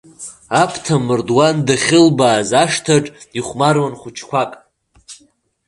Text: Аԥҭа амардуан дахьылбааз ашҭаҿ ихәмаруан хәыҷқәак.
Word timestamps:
Аԥҭа 0.61 0.95
амардуан 1.01 1.57
дахьылбааз 1.67 2.49
ашҭаҿ 2.63 3.05
ихәмаруан 3.37 3.93
хәыҷқәак. 3.99 4.51